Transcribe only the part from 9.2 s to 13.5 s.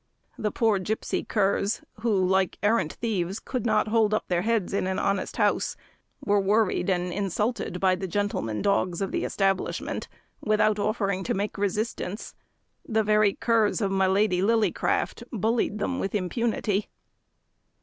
establishment, without offering to make resistance; the very